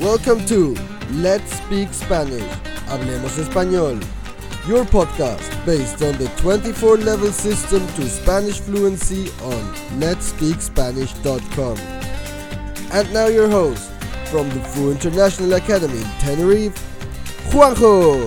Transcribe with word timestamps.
Welcome 0.00 0.46
to 0.46 0.74
Let's 1.10 1.52
Speak 1.58 1.92
Spanish. 1.92 2.50
Hablemos 2.88 3.36
Español. 3.36 4.00
Your 4.66 4.86
podcast 4.86 5.44
based 5.66 6.00
on 6.00 6.16
the 6.16 6.26
24 6.38 6.96
level 6.96 7.30
system 7.30 7.86
to 7.96 8.08
Spanish 8.08 8.60
fluency 8.60 9.28
on 9.42 9.60
letspeakspanish.com. 10.00 11.76
And 12.92 13.12
now 13.12 13.26
your 13.26 13.50
host 13.50 13.92
from 14.30 14.48
the 14.48 14.60
Fu 14.70 14.90
International 14.90 15.52
Academy 15.52 15.98
in 15.98 16.10
Tenerife, 16.18 16.80
Juanjo. 17.50 18.24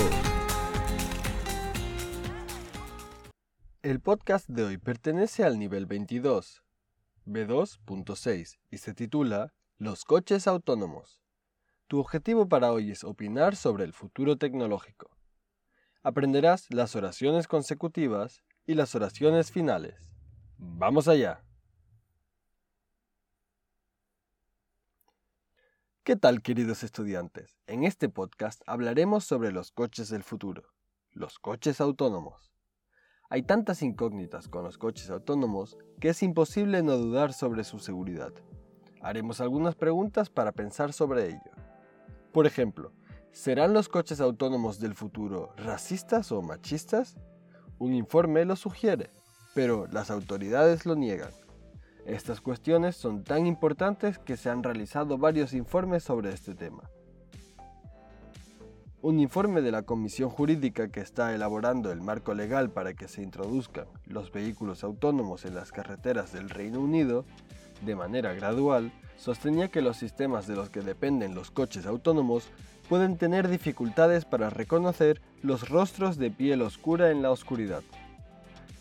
El 3.81 3.99
podcast 3.99 4.47
de 4.47 4.63
hoy 4.63 4.77
pertenece 4.77 5.43
al 5.43 5.57
nivel 5.57 5.87
22, 5.87 6.61
B2.6, 7.25 8.59
y 8.69 8.77
se 8.77 8.93
titula 8.93 9.55
Los 9.79 10.05
coches 10.05 10.45
autónomos. 10.45 11.22
Tu 11.93 11.99
objetivo 11.99 12.49
para 12.49 12.71
hoy 12.71 12.89
es 12.89 13.03
opinar 13.03 13.55
sobre 13.55 13.83
el 13.83 13.93
futuro 13.93 14.35
tecnológico. 14.35 15.15
Aprenderás 16.01 16.65
las 16.73 16.95
oraciones 16.95 17.47
consecutivas 17.47 18.41
y 18.65 18.73
las 18.73 18.95
oraciones 18.95 19.51
finales. 19.51 20.11
¡Vamos 20.57 21.07
allá! 21.07 21.43
¿Qué 26.03 26.15
tal 26.15 26.41
queridos 26.41 26.81
estudiantes? 26.81 27.59
En 27.67 27.83
este 27.83 28.09
podcast 28.09 28.63
hablaremos 28.65 29.23
sobre 29.23 29.51
los 29.51 29.71
coches 29.71 30.09
del 30.09 30.23
futuro, 30.23 30.73
los 31.11 31.37
coches 31.37 31.79
autónomos. 31.79 32.51
Hay 33.29 33.43
tantas 33.43 33.83
incógnitas 33.83 34.47
con 34.47 34.63
los 34.63 34.79
coches 34.79 35.11
autónomos 35.11 35.77
que 36.01 36.09
es 36.09 36.23
imposible 36.23 36.81
no 36.81 36.97
dudar 36.97 37.33
sobre 37.33 37.63
su 37.63 37.77
seguridad. 37.77 38.33
Haremos 38.99 39.41
algunas 39.41 39.75
preguntas 39.75 40.31
para 40.31 40.53
pensar 40.53 40.91
sobre 40.91 41.27
ello. 41.27 41.62
Por 42.33 42.47
ejemplo, 42.47 42.91
¿serán 43.31 43.73
los 43.73 43.89
coches 43.89 44.19
autónomos 44.19 44.79
del 44.79 44.95
futuro 44.95 45.53
racistas 45.55 46.31
o 46.31 46.41
machistas? 46.41 47.15
Un 47.77 47.93
informe 47.93 48.43
lo 48.43 48.55
sugiere, 48.55 49.11
pero 49.53 49.85
las 49.91 50.09
autoridades 50.09 50.87
lo 50.87 50.95
niegan. 50.95 51.29
Estas 52.07 52.41
cuestiones 52.41 52.95
son 52.95 53.23
tan 53.23 53.45
importantes 53.45 54.17
que 54.17 54.35
se 54.35 54.49
han 54.49 54.63
realizado 54.63 55.19
varios 55.19 55.53
informes 55.53 56.03
sobre 56.03 56.33
este 56.33 56.55
tema. 56.55 56.89
Un 59.03 59.19
informe 59.19 59.61
de 59.61 59.71
la 59.71 59.83
Comisión 59.83 60.31
Jurídica 60.31 60.87
que 60.87 61.01
está 61.01 61.35
elaborando 61.35 61.91
el 61.91 62.01
marco 62.01 62.33
legal 62.33 62.71
para 62.71 62.95
que 62.95 63.07
se 63.07 63.21
introduzcan 63.21 63.85
los 64.07 64.31
vehículos 64.31 64.83
autónomos 64.83 65.45
en 65.45 65.53
las 65.53 65.71
carreteras 65.71 66.33
del 66.33 66.49
Reino 66.49 66.79
Unido, 66.79 67.25
de 67.85 67.95
manera 67.95 68.33
gradual, 68.33 68.91
sostenía 69.23 69.69
que 69.69 69.81
los 69.81 69.95
sistemas 69.95 70.47
de 70.47 70.55
los 70.55 70.69
que 70.69 70.81
dependen 70.81 71.33
los 71.33 71.49
coches 71.49 71.85
autónomos 71.85 72.49
pueden 72.89 73.17
tener 73.17 73.47
dificultades 73.47 74.25
para 74.25 74.49
reconocer 74.49 75.21
los 75.41 75.69
rostros 75.69 76.17
de 76.17 76.29
piel 76.29 76.61
oscura 76.61 77.09
en 77.09 77.21
la 77.21 77.31
oscuridad. 77.31 77.83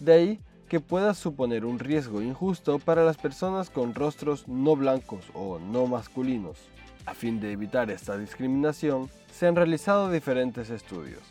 De 0.00 0.12
ahí 0.12 0.40
que 0.68 0.80
pueda 0.80 1.14
suponer 1.14 1.64
un 1.64 1.78
riesgo 1.78 2.22
injusto 2.22 2.80
para 2.80 3.04
las 3.04 3.18
personas 3.18 3.70
con 3.70 3.94
rostros 3.94 4.48
no 4.48 4.74
blancos 4.74 5.26
o 5.32 5.60
no 5.60 5.86
masculinos. 5.86 6.58
A 7.06 7.14
fin 7.14 7.40
de 7.40 7.52
evitar 7.52 7.88
esta 7.90 8.18
discriminación, 8.18 9.08
se 9.32 9.46
han 9.46 9.54
realizado 9.54 10.10
diferentes 10.10 10.70
estudios. 10.70 11.22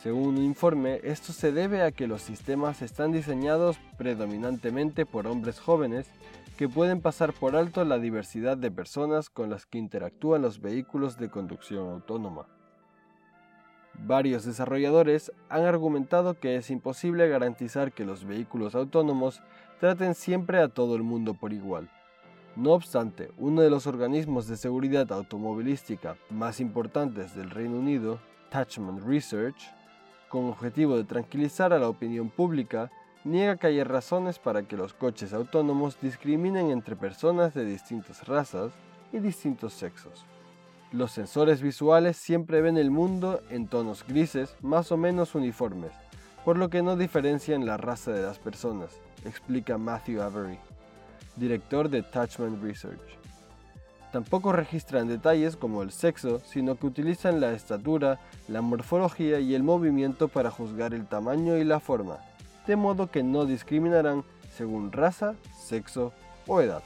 Según 0.00 0.28
un 0.28 0.44
informe, 0.44 1.00
esto 1.02 1.32
se 1.32 1.50
debe 1.50 1.82
a 1.82 1.90
que 1.90 2.06
los 2.06 2.22
sistemas 2.22 2.82
están 2.82 3.10
diseñados 3.10 3.78
predominantemente 3.98 5.06
por 5.06 5.26
hombres 5.26 5.58
jóvenes 5.58 6.06
que 6.60 6.68
pueden 6.68 7.00
pasar 7.00 7.32
por 7.32 7.56
alto 7.56 7.82
la 7.86 7.98
diversidad 7.98 8.54
de 8.54 8.70
personas 8.70 9.30
con 9.30 9.48
las 9.48 9.64
que 9.64 9.78
interactúan 9.78 10.42
los 10.42 10.60
vehículos 10.60 11.16
de 11.16 11.30
conducción 11.30 11.88
autónoma. 11.88 12.48
Varios 13.94 14.44
desarrolladores 14.44 15.32
han 15.48 15.64
argumentado 15.64 16.38
que 16.38 16.56
es 16.56 16.68
imposible 16.68 17.30
garantizar 17.30 17.92
que 17.92 18.04
los 18.04 18.26
vehículos 18.26 18.74
autónomos 18.74 19.40
traten 19.80 20.14
siempre 20.14 20.58
a 20.58 20.68
todo 20.68 20.96
el 20.96 21.02
mundo 21.02 21.32
por 21.32 21.54
igual. 21.54 21.88
No 22.56 22.72
obstante, 22.72 23.30
uno 23.38 23.62
de 23.62 23.70
los 23.70 23.86
organismos 23.86 24.46
de 24.46 24.58
seguridad 24.58 25.10
automovilística 25.12 26.18
más 26.28 26.60
importantes 26.60 27.34
del 27.34 27.48
Reino 27.48 27.78
Unido, 27.78 28.20
Touchman 28.50 29.08
Research, 29.08 29.74
con 30.28 30.44
objetivo 30.44 30.98
de 30.98 31.04
tranquilizar 31.04 31.72
a 31.72 31.78
la 31.78 31.88
opinión 31.88 32.28
pública, 32.28 32.90
niega 33.24 33.56
que 33.56 33.66
haya 33.66 33.84
razones 33.84 34.38
para 34.38 34.62
que 34.62 34.76
los 34.76 34.94
coches 34.94 35.32
autónomos 35.32 35.98
discriminen 36.00 36.70
entre 36.70 36.96
personas 36.96 37.54
de 37.54 37.64
distintas 37.64 38.26
razas 38.26 38.72
y 39.12 39.18
distintos 39.18 39.74
sexos. 39.74 40.24
Los 40.92 41.12
sensores 41.12 41.62
visuales 41.62 42.16
siempre 42.16 42.60
ven 42.62 42.76
el 42.76 42.90
mundo 42.90 43.42
en 43.50 43.68
tonos 43.68 44.04
grises 44.06 44.56
más 44.60 44.90
o 44.90 44.96
menos 44.96 45.34
uniformes, 45.34 45.92
por 46.44 46.58
lo 46.58 46.70
que 46.70 46.82
no 46.82 46.96
diferencian 46.96 47.66
la 47.66 47.76
raza 47.76 48.10
de 48.12 48.22
las 48.22 48.38
personas, 48.38 48.98
explica 49.24 49.78
Matthew 49.78 50.22
Avery, 50.22 50.58
director 51.36 51.88
de 51.88 52.02
Touchman 52.02 52.60
Research. 52.62 53.20
Tampoco 54.10 54.50
registran 54.50 55.06
detalles 55.06 55.54
como 55.54 55.82
el 55.82 55.92
sexo, 55.92 56.40
sino 56.40 56.74
que 56.74 56.86
utilizan 56.86 57.40
la 57.40 57.52
estatura, 57.52 58.18
la 58.48 58.60
morfología 58.60 59.38
y 59.38 59.54
el 59.54 59.62
movimiento 59.62 60.26
para 60.26 60.50
juzgar 60.50 60.94
el 60.94 61.06
tamaño 61.06 61.56
y 61.58 61.62
la 61.62 61.78
forma, 61.78 62.18
de 62.70 62.76
modo 62.76 63.10
que 63.10 63.24
no 63.24 63.46
discriminarán 63.46 64.22
según 64.56 64.92
raza, 64.92 65.34
sexo 65.58 66.12
o 66.46 66.60
edad. 66.60 66.84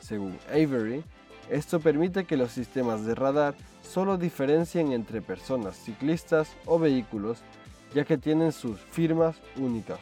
Según 0.00 0.36
Avery, 0.48 1.04
esto 1.48 1.78
permite 1.78 2.24
que 2.24 2.36
los 2.36 2.50
sistemas 2.50 3.06
de 3.06 3.14
radar 3.14 3.54
solo 3.84 4.18
diferencien 4.18 4.90
entre 4.90 5.22
personas 5.22 5.76
ciclistas 5.76 6.56
o 6.66 6.80
vehículos, 6.80 7.38
ya 7.94 8.04
que 8.04 8.18
tienen 8.18 8.50
sus 8.50 8.80
firmas 8.80 9.36
únicas. 9.56 10.00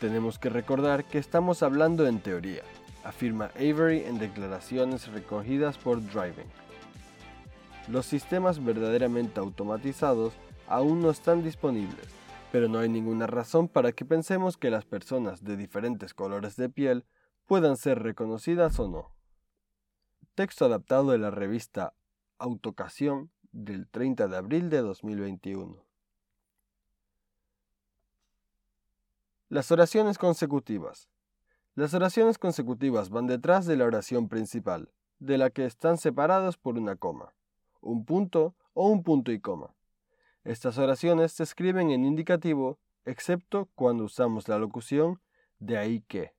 Tenemos 0.00 0.40
que 0.40 0.48
recordar 0.48 1.04
que 1.04 1.18
estamos 1.18 1.62
hablando 1.62 2.08
en 2.08 2.18
teoría, 2.18 2.62
afirma 3.04 3.52
Avery 3.54 4.00
en 4.00 4.18
declaraciones 4.18 5.06
recogidas 5.12 5.78
por 5.78 6.04
Driving. 6.04 6.50
Los 7.86 8.06
sistemas 8.06 8.64
verdaderamente 8.64 9.38
automatizados 9.38 10.32
aún 10.66 11.02
no 11.02 11.10
están 11.10 11.44
disponibles, 11.44 12.15
pero 12.56 12.70
no 12.70 12.78
hay 12.78 12.88
ninguna 12.88 13.26
razón 13.26 13.68
para 13.68 13.92
que 13.92 14.06
pensemos 14.06 14.56
que 14.56 14.70
las 14.70 14.86
personas 14.86 15.44
de 15.44 15.58
diferentes 15.58 16.14
colores 16.14 16.56
de 16.56 16.70
piel 16.70 17.04
puedan 17.44 17.76
ser 17.76 18.02
reconocidas 18.02 18.80
o 18.80 18.88
no. 18.88 19.12
Texto 20.34 20.64
adaptado 20.64 21.10
de 21.10 21.18
la 21.18 21.30
revista 21.30 21.92
Autocasión 22.38 23.30
del 23.52 23.86
30 23.90 24.28
de 24.28 24.36
abril 24.38 24.70
de 24.70 24.78
2021. 24.78 25.84
Las 29.50 29.70
oraciones 29.70 30.16
consecutivas. 30.16 31.10
Las 31.74 31.92
oraciones 31.92 32.38
consecutivas 32.38 33.10
van 33.10 33.26
detrás 33.26 33.66
de 33.66 33.76
la 33.76 33.84
oración 33.84 34.30
principal, 34.30 34.90
de 35.18 35.36
la 35.36 35.50
que 35.50 35.66
están 35.66 35.98
separados 35.98 36.56
por 36.56 36.78
una 36.78 36.96
coma, 36.96 37.34
un 37.82 38.06
punto 38.06 38.54
o 38.72 38.88
un 38.88 39.02
punto 39.02 39.30
y 39.30 39.40
coma. 39.40 39.75
Estas 40.46 40.78
oraciones 40.78 41.32
se 41.32 41.42
escriben 41.42 41.90
en 41.90 42.04
indicativo, 42.04 42.78
excepto 43.04 43.68
cuando 43.74 44.04
usamos 44.04 44.46
la 44.46 44.58
locución 44.58 45.20
de 45.58 45.76
ahí 45.76 46.02
que, 46.02 46.34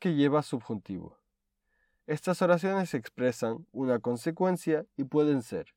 que 0.00 0.14
lleva 0.14 0.42
subjuntivo. 0.42 1.16
Estas 2.08 2.42
oraciones 2.42 2.92
expresan 2.92 3.64
una 3.70 4.00
consecuencia 4.00 4.84
y 4.96 5.04
pueden 5.04 5.42
ser 5.42 5.76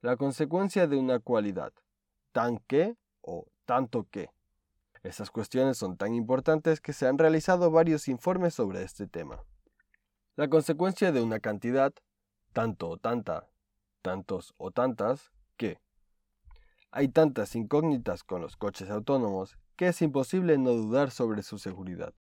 la 0.00 0.16
consecuencia 0.16 0.88
de 0.88 0.96
una 0.96 1.20
cualidad, 1.20 1.72
tan 2.32 2.58
que 2.66 2.96
o 3.20 3.46
tanto 3.64 4.08
que. 4.10 4.30
Estas 5.04 5.30
cuestiones 5.30 5.78
son 5.78 5.96
tan 5.96 6.14
importantes 6.14 6.80
que 6.80 6.92
se 6.92 7.06
han 7.06 7.16
realizado 7.16 7.70
varios 7.70 8.08
informes 8.08 8.54
sobre 8.54 8.82
este 8.82 9.06
tema. 9.06 9.44
La 10.34 10.48
consecuencia 10.48 11.12
de 11.12 11.20
una 11.20 11.38
cantidad, 11.38 11.94
tanto 12.52 12.88
o 12.88 12.96
tanta, 12.96 13.48
tantos 14.02 14.52
o 14.56 14.72
tantas, 14.72 15.30
que. 15.56 15.78
Hay 16.90 17.08
tantas 17.08 17.54
incógnitas 17.54 18.24
con 18.24 18.40
los 18.40 18.56
coches 18.56 18.88
autónomos 18.88 19.58
que 19.76 19.88
es 19.88 20.00
imposible 20.00 20.56
no 20.56 20.70
dudar 20.70 21.10
sobre 21.10 21.42
su 21.42 21.58
seguridad. 21.58 22.14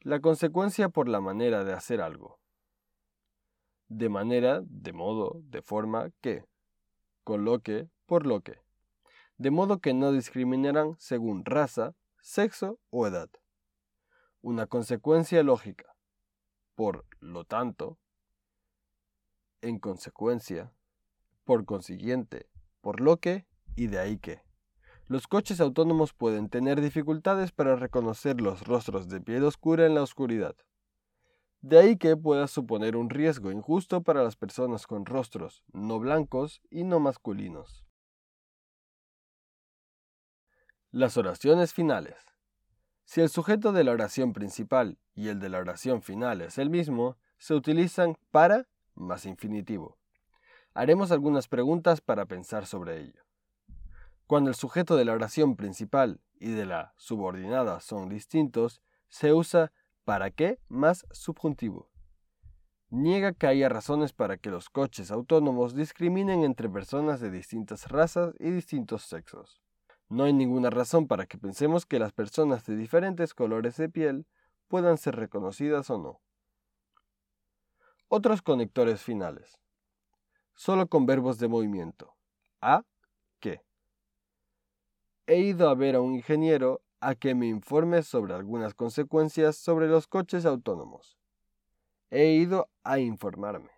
La 0.00 0.20
consecuencia 0.20 0.88
por 0.88 1.08
la 1.08 1.20
manera 1.20 1.62
de 1.62 1.72
hacer 1.72 2.00
algo. 2.00 2.40
De 3.88 4.08
manera, 4.08 4.60
de 4.64 4.92
modo, 4.92 5.40
de 5.44 5.62
forma 5.62 6.10
que. 6.20 6.44
Con 7.22 7.44
lo 7.44 7.60
que, 7.60 7.88
por 8.06 8.26
lo 8.26 8.40
que. 8.40 8.58
De 9.36 9.50
modo 9.50 9.80
que 9.80 9.94
no 9.94 10.10
discriminarán 10.10 10.96
según 10.98 11.44
raza, 11.44 11.94
sexo 12.20 12.80
o 12.90 13.06
edad. 13.06 13.30
Una 14.40 14.66
consecuencia 14.66 15.42
lógica. 15.42 15.94
Por 16.74 17.04
lo 17.20 17.44
tanto. 17.44 17.98
En 19.60 19.78
consecuencia 19.78 20.72
por 21.50 21.64
consiguiente, 21.64 22.48
por 22.80 23.00
lo 23.00 23.16
que 23.16 23.44
y 23.74 23.88
de 23.88 23.98
ahí 23.98 24.18
que. 24.18 24.40
Los 25.08 25.26
coches 25.26 25.60
autónomos 25.60 26.12
pueden 26.12 26.48
tener 26.48 26.80
dificultades 26.80 27.50
para 27.50 27.74
reconocer 27.74 28.40
los 28.40 28.62
rostros 28.68 29.08
de 29.08 29.20
piel 29.20 29.42
oscura 29.42 29.84
en 29.84 29.96
la 29.96 30.04
oscuridad. 30.04 30.54
De 31.60 31.80
ahí 31.80 31.96
que 31.96 32.16
pueda 32.16 32.46
suponer 32.46 32.94
un 32.94 33.10
riesgo 33.10 33.50
injusto 33.50 34.04
para 34.04 34.22
las 34.22 34.36
personas 34.36 34.86
con 34.86 35.06
rostros 35.06 35.64
no 35.72 35.98
blancos 35.98 36.62
y 36.70 36.84
no 36.84 37.00
masculinos. 37.00 37.84
Las 40.92 41.16
oraciones 41.16 41.74
finales. 41.74 42.14
Si 43.06 43.22
el 43.22 43.28
sujeto 43.28 43.72
de 43.72 43.82
la 43.82 43.90
oración 43.90 44.32
principal 44.32 45.00
y 45.16 45.26
el 45.26 45.40
de 45.40 45.48
la 45.48 45.58
oración 45.58 46.00
final 46.00 46.42
es 46.42 46.58
el 46.58 46.70
mismo, 46.70 47.18
se 47.38 47.54
utilizan 47.54 48.16
para 48.30 48.68
más 48.94 49.26
infinitivo. 49.26 49.99
Haremos 50.72 51.10
algunas 51.10 51.48
preguntas 51.48 52.00
para 52.00 52.26
pensar 52.26 52.66
sobre 52.66 53.00
ello. 53.00 53.24
Cuando 54.26 54.50
el 54.50 54.54
sujeto 54.54 54.96
de 54.96 55.04
la 55.04 55.12
oración 55.12 55.56
principal 55.56 56.20
y 56.38 56.50
de 56.50 56.64
la 56.64 56.94
subordinada 56.96 57.80
son 57.80 58.08
distintos, 58.08 58.80
se 59.08 59.32
usa 59.32 59.72
para 60.04 60.30
qué 60.30 60.60
más 60.68 61.06
subjuntivo. 61.10 61.90
Niega 62.90 63.32
que 63.32 63.48
haya 63.48 63.68
razones 63.68 64.12
para 64.12 64.36
que 64.36 64.50
los 64.50 64.70
coches 64.70 65.10
autónomos 65.10 65.74
discriminen 65.74 66.44
entre 66.44 66.68
personas 66.68 67.20
de 67.20 67.30
distintas 67.30 67.88
razas 67.88 68.34
y 68.38 68.50
distintos 68.50 69.02
sexos. 69.02 69.60
No 70.08 70.24
hay 70.24 70.32
ninguna 70.32 70.70
razón 70.70 71.06
para 71.06 71.26
que 71.26 71.38
pensemos 71.38 71.86
que 71.86 71.98
las 71.98 72.12
personas 72.12 72.64
de 72.66 72.76
diferentes 72.76 73.34
colores 73.34 73.76
de 73.76 73.88
piel 73.88 74.26
puedan 74.68 74.98
ser 74.98 75.16
reconocidas 75.16 75.90
o 75.90 75.98
no. 75.98 76.20
Otros 78.08 78.42
conectores 78.42 79.02
finales. 79.02 79.60
Solo 80.60 80.88
con 80.88 81.06
verbos 81.06 81.38
de 81.38 81.48
movimiento. 81.48 82.14
A, 82.60 82.84
que. 83.40 83.62
He 85.26 85.38
ido 85.38 85.70
a 85.70 85.74
ver 85.74 85.94
a 85.94 86.02
un 86.02 86.14
ingeniero 86.14 86.82
a 87.00 87.14
que 87.14 87.34
me 87.34 87.46
informe 87.46 88.02
sobre 88.02 88.34
algunas 88.34 88.74
consecuencias 88.74 89.56
sobre 89.56 89.88
los 89.88 90.06
coches 90.06 90.44
autónomos. 90.44 91.16
He 92.10 92.32
ido 92.32 92.68
a 92.84 92.98
informarme. 92.98 93.70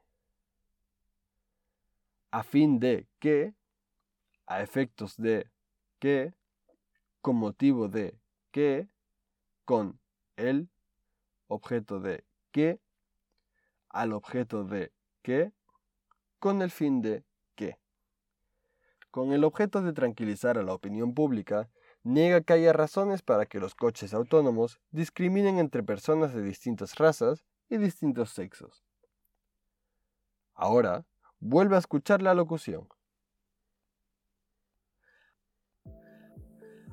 A 2.32 2.42
fin 2.42 2.80
de 2.80 3.06
que, 3.20 3.54
a 4.46 4.60
efectos 4.60 5.16
de 5.16 5.48
que, 6.00 6.34
con 7.20 7.36
motivo 7.36 7.86
de 7.86 8.18
que, 8.50 8.88
con 9.64 10.00
el 10.34 10.68
objeto 11.46 12.00
de 12.00 12.24
que, 12.50 12.80
al 13.88 14.12
objeto 14.12 14.64
de 14.64 14.92
que, 15.22 15.52
con 16.42 16.60
el 16.60 16.72
fin 16.72 17.02
de 17.02 17.24
que. 17.54 17.78
Con 19.12 19.32
el 19.32 19.44
objeto 19.44 19.80
de 19.80 19.92
tranquilizar 19.92 20.58
a 20.58 20.64
la 20.64 20.74
opinión 20.74 21.14
pública, 21.14 21.70
niega 22.02 22.40
que 22.40 22.54
haya 22.54 22.72
razones 22.72 23.22
para 23.22 23.46
que 23.46 23.60
los 23.60 23.76
coches 23.76 24.12
autónomos 24.12 24.80
discriminen 24.90 25.60
entre 25.60 25.84
personas 25.84 26.34
de 26.34 26.42
distintas 26.42 26.96
razas 26.96 27.44
y 27.68 27.76
distintos 27.76 28.30
sexos. 28.30 28.84
Ahora, 30.54 31.06
vuelve 31.38 31.76
a 31.76 31.78
escuchar 31.78 32.22
la 32.22 32.34
locución. 32.34 32.88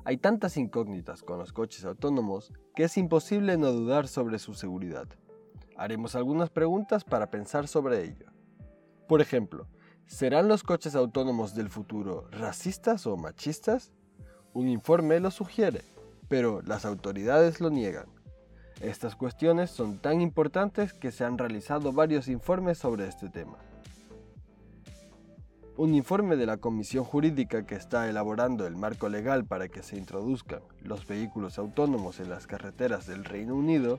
Hay 0.04 0.16
tantas 0.18 0.56
incógnitas 0.58 1.24
con 1.24 1.40
los 1.40 1.52
coches 1.52 1.84
autónomos 1.84 2.52
que 2.76 2.84
es 2.84 2.96
imposible 2.96 3.56
no 3.56 3.72
dudar 3.72 4.06
sobre 4.06 4.38
su 4.38 4.54
seguridad. 4.54 5.08
Haremos 5.76 6.14
algunas 6.14 6.50
preguntas 6.50 7.02
para 7.02 7.32
pensar 7.32 7.66
sobre 7.66 8.04
ello. 8.04 8.39
Por 9.10 9.20
ejemplo, 9.20 9.66
¿serán 10.06 10.46
los 10.46 10.62
coches 10.62 10.94
autónomos 10.94 11.56
del 11.56 11.68
futuro 11.68 12.28
racistas 12.30 13.08
o 13.08 13.16
machistas? 13.16 13.90
Un 14.52 14.68
informe 14.68 15.18
lo 15.18 15.32
sugiere, 15.32 15.82
pero 16.28 16.62
las 16.62 16.84
autoridades 16.84 17.60
lo 17.60 17.70
niegan. 17.70 18.06
Estas 18.80 19.16
cuestiones 19.16 19.72
son 19.72 19.98
tan 19.98 20.20
importantes 20.20 20.92
que 20.92 21.10
se 21.10 21.24
han 21.24 21.38
realizado 21.38 21.92
varios 21.92 22.28
informes 22.28 22.78
sobre 22.78 23.08
este 23.08 23.28
tema. 23.28 23.58
Un 25.76 25.92
informe 25.96 26.36
de 26.36 26.46
la 26.46 26.58
Comisión 26.58 27.02
Jurídica 27.02 27.66
que 27.66 27.74
está 27.74 28.08
elaborando 28.08 28.64
el 28.64 28.76
marco 28.76 29.08
legal 29.08 29.44
para 29.44 29.66
que 29.66 29.82
se 29.82 29.96
introduzcan 29.96 30.60
los 30.84 31.04
vehículos 31.04 31.58
autónomos 31.58 32.20
en 32.20 32.30
las 32.30 32.46
carreteras 32.46 33.08
del 33.08 33.24
Reino 33.24 33.56
Unido, 33.56 33.98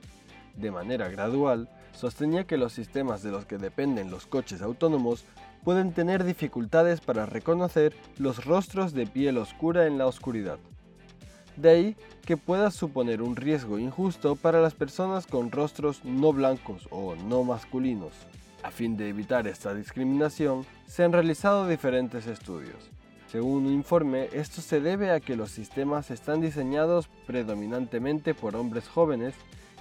de 0.56 0.72
manera 0.72 1.10
gradual, 1.10 1.70
sostenía 1.94 2.46
que 2.46 2.58
los 2.58 2.74
sistemas 2.74 3.24
de 3.24 3.32
los 3.32 3.46
que 3.46 3.58
dependen 3.58 4.12
los 4.12 4.26
coches 4.26 4.62
autónomos 4.62 5.26
pueden 5.64 5.94
tener 5.94 6.24
dificultades 6.24 7.02
para 7.02 7.26
reconocer 7.26 7.96
los 8.18 8.46
rostros 8.46 8.94
de 8.94 9.06
piel 9.06 9.38
oscura 9.38 9.88
en 9.88 9.98
la 9.98 10.08
oscuridad. 10.08 10.58
De 11.56 11.70
ahí 11.70 11.96
que 12.26 12.38
pueda 12.38 12.72
suponer 12.72 13.22
un 13.22 13.36
riesgo 13.36 13.78
injusto 13.78 14.36
para 14.36 14.62
las 14.62 14.74
personas 14.74 15.28
con 15.28 15.52
rostros 15.52 16.04
no 16.04 16.34
blancos 16.34 16.88
o 16.92 17.16
no 17.16 17.44
masculinos. 17.44 18.14
A 18.64 18.72
fin 18.72 18.96
de 18.96 19.10
evitar 19.10 19.48
esta 19.48 19.74
discriminación, 19.74 20.66
se 20.88 21.04
han 21.04 21.12
realizado 21.12 21.68
diferentes 21.68 22.28
estudios. 22.28 22.92
Según 23.32 23.66
un 23.66 23.74
informe, 23.74 24.30
esto 24.34 24.62
se 24.62 24.82
debe 24.82 25.12
a 25.12 25.20
que 25.20 25.36
los 25.36 25.52
sistemas 25.52 26.12
están 26.12 26.42
diseñados 26.42 27.08
predominantemente 27.26 28.34
por 28.34 28.56
hombres 28.56 28.88
jóvenes 28.88 29.34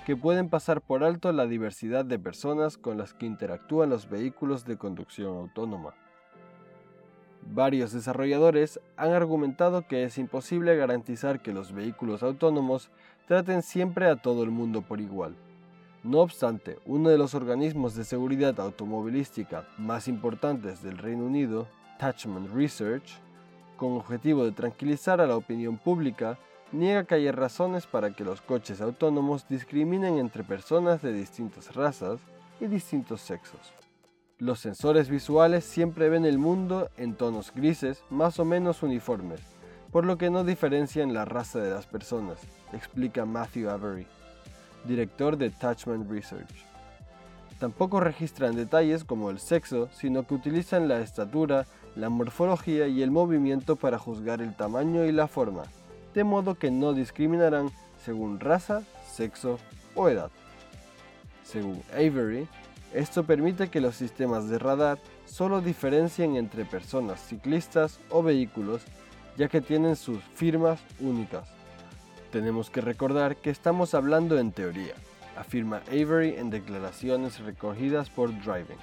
que 0.06 0.16
pueden 0.16 0.48
pasar 0.48 0.80
por 0.80 1.04
alto 1.04 1.32
la 1.32 1.46
diversidad 1.46 2.04
de 2.04 2.18
personas 2.18 2.78
con 2.78 2.98
las 2.98 3.14
que 3.14 3.26
interactúan 3.26 3.90
los 3.90 4.08
vehículos 4.08 4.64
de 4.64 4.76
conducción 4.76 5.36
autónoma. 5.36 5.94
Varios 7.42 7.92
desarrolladores 7.92 8.80
han 8.96 9.12
argumentado 9.12 9.86
que 9.86 10.04
es 10.04 10.18
imposible 10.18 10.76
garantizar 10.76 11.40
que 11.40 11.52
los 11.52 11.72
vehículos 11.72 12.22
autónomos 12.22 12.90
traten 13.26 13.62
siempre 13.62 14.06
a 14.08 14.16
todo 14.16 14.42
el 14.42 14.50
mundo 14.50 14.82
por 14.82 15.00
igual. 15.00 15.36
No 16.02 16.20
obstante, 16.20 16.78
uno 16.86 17.10
de 17.10 17.18
los 17.18 17.34
organismos 17.34 17.94
de 17.94 18.04
seguridad 18.04 18.58
automovilística 18.58 19.68
más 19.76 20.08
importantes 20.08 20.82
del 20.82 20.96
Reino 20.96 21.24
Unido, 21.24 21.68
Touchman 21.98 22.48
Research, 22.54 23.20
con 23.76 23.92
objetivo 23.92 24.44
de 24.44 24.52
tranquilizar 24.52 25.20
a 25.20 25.26
la 25.26 25.36
opinión 25.36 25.76
pública, 25.76 26.38
niega 26.72 27.04
que 27.04 27.16
haya 27.16 27.32
razones 27.32 27.86
para 27.86 28.12
que 28.12 28.24
los 28.24 28.40
coches 28.40 28.80
autónomos 28.80 29.48
discriminen 29.48 30.18
entre 30.18 30.44
personas 30.44 31.02
de 31.02 31.12
distintas 31.12 31.74
razas 31.74 32.20
y 32.60 32.66
distintos 32.66 33.20
sexos. 33.20 33.72
Los 34.38 34.60
sensores 34.60 35.08
visuales 35.08 35.64
siempre 35.64 36.08
ven 36.08 36.24
el 36.24 36.38
mundo 36.38 36.88
en 36.96 37.14
tonos 37.14 37.52
grises 37.54 38.02
más 38.10 38.38
o 38.38 38.44
menos 38.44 38.82
uniformes, 38.82 39.40
por 39.90 40.06
lo 40.06 40.16
que 40.16 40.30
no 40.30 40.44
diferencian 40.44 41.12
la 41.12 41.24
raza 41.24 41.58
de 41.58 41.70
las 41.70 41.86
personas, 41.86 42.38
explica 42.72 43.24
Matthew 43.24 43.68
Avery 43.68 44.06
director 44.84 45.36
de 45.36 45.50
Touchman 45.50 46.08
Research. 46.08 46.64
Tampoco 47.58 48.00
registran 48.00 48.56
detalles 48.56 49.04
como 49.04 49.30
el 49.30 49.38
sexo, 49.38 49.88
sino 49.92 50.26
que 50.26 50.34
utilizan 50.34 50.88
la 50.88 51.00
estatura, 51.00 51.66
la 51.94 52.08
morfología 52.08 52.86
y 52.86 53.02
el 53.02 53.10
movimiento 53.10 53.76
para 53.76 53.98
juzgar 53.98 54.40
el 54.40 54.56
tamaño 54.56 55.04
y 55.04 55.12
la 55.12 55.28
forma, 55.28 55.64
de 56.14 56.24
modo 56.24 56.56
que 56.56 56.70
no 56.70 56.92
discriminarán 56.92 57.70
según 58.04 58.40
raza, 58.40 58.82
sexo 59.10 59.58
o 59.94 60.08
edad. 60.08 60.30
Según 61.44 61.82
Avery, 61.92 62.48
esto 62.94 63.24
permite 63.24 63.68
que 63.68 63.80
los 63.80 63.94
sistemas 63.94 64.48
de 64.48 64.58
radar 64.58 64.98
solo 65.26 65.60
diferencien 65.60 66.36
entre 66.36 66.64
personas 66.64 67.20
ciclistas 67.20 68.00
o 68.10 68.22
vehículos, 68.22 68.82
ya 69.36 69.48
que 69.48 69.60
tienen 69.60 69.96
sus 69.96 70.22
firmas 70.34 70.80
únicas. 70.98 71.48
Tenemos 72.32 72.70
que 72.70 72.80
recordar 72.80 73.36
que 73.36 73.50
estamos 73.50 73.94
hablando 73.94 74.38
en 74.38 74.52
teoría, 74.52 74.94
afirma 75.36 75.82
Avery 75.88 76.34
en 76.36 76.50
declaraciones 76.50 77.40
recogidas 77.40 78.10
por 78.10 78.30
Driving. 78.42 78.78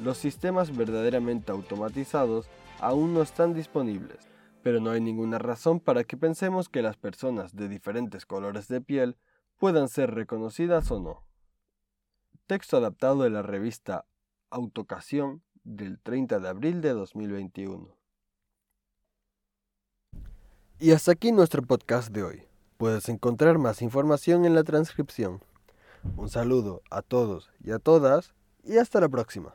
Los 0.00 0.18
sistemas 0.18 0.74
verdaderamente 0.74 1.52
automatizados 1.52 2.46
aún 2.80 3.14
no 3.14 3.22
están 3.22 3.52
disponibles, 3.52 4.18
pero 4.62 4.80
no 4.80 4.90
hay 4.90 5.00
ninguna 5.00 5.38
razón 5.38 5.80
para 5.80 6.04
que 6.04 6.16
pensemos 6.16 6.68
que 6.68 6.82
las 6.82 6.96
personas 6.96 7.56
de 7.56 7.68
diferentes 7.68 8.26
colores 8.26 8.68
de 8.68 8.80
piel 8.80 9.16
puedan 9.58 9.88
ser 9.88 10.14
reconocidas 10.14 10.90
o 10.90 11.00
no. 11.00 11.24
Texto 12.46 12.76
adaptado 12.76 13.22
de 13.22 13.30
la 13.30 13.42
revista 13.42 14.06
Autocasión 14.50 15.42
del 15.62 16.00
30 16.00 16.40
de 16.40 16.48
abril 16.48 16.80
de 16.80 16.90
2021. 16.90 17.96
Y 20.78 20.92
hasta 20.92 21.12
aquí 21.12 21.30
nuestro 21.30 21.62
podcast 21.62 22.10
de 22.10 22.22
hoy. 22.22 22.42
Puedes 22.78 23.08
encontrar 23.10 23.58
más 23.58 23.82
información 23.82 24.46
en 24.46 24.54
la 24.54 24.64
transcripción. 24.64 25.42
Un 26.16 26.30
saludo 26.30 26.82
a 26.90 27.02
todos 27.02 27.50
y 27.62 27.72
a 27.72 27.78
todas 27.78 28.34
y 28.64 28.78
hasta 28.78 29.00
la 29.00 29.08
próxima. 29.10 29.54